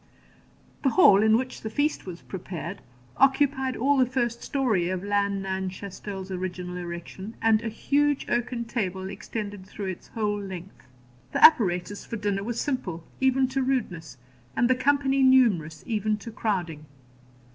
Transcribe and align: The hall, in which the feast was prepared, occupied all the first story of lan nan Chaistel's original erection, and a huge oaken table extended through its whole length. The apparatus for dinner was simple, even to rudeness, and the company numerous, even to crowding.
The 0.81 0.89
hall, 0.89 1.21
in 1.21 1.37
which 1.37 1.61
the 1.61 1.69
feast 1.69 2.07
was 2.07 2.21
prepared, 2.23 2.81
occupied 3.17 3.77
all 3.77 3.97
the 3.99 4.05
first 4.07 4.41
story 4.41 4.89
of 4.89 5.03
lan 5.03 5.43
nan 5.43 5.69
Chaistel's 5.69 6.31
original 6.31 6.75
erection, 6.77 7.35
and 7.39 7.61
a 7.61 7.69
huge 7.69 8.25
oaken 8.27 8.65
table 8.65 9.11
extended 9.11 9.63
through 9.63 9.89
its 9.91 10.07
whole 10.07 10.41
length. 10.41 10.87
The 11.33 11.45
apparatus 11.45 12.03
for 12.03 12.15
dinner 12.17 12.43
was 12.43 12.59
simple, 12.59 13.03
even 13.19 13.47
to 13.49 13.61
rudeness, 13.61 14.17
and 14.55 14.67
the 14.67 14.73
company 14.73 15.21
numerous, 15.21 15.83
even 15.85 16.17
to 16.17 16.31
crowding. 16.31 16.87